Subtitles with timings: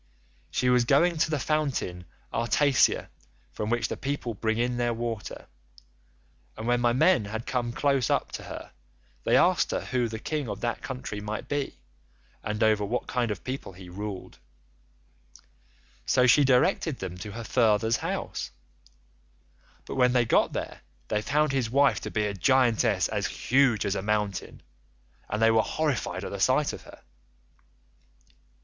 [0.49, 3.09] She was going to the fountain Artacia
[3.53, 5.45] from which the people bring in their water,
[6.57, 8.71] and when my men had come close up to her,
[9.25, 11.77] they asked her who the king of that country might be,
[12.41, 14.39] and over what kind of people he ruled;
[16.07, 18.49] so she directed them to her father's house,
[19.85, 23.85] but when they got there they found his wife to be a giantess as huge
[23.85, 24.63] as a mountain,
[25.29, 27.03] and they were horrified at the sight of her.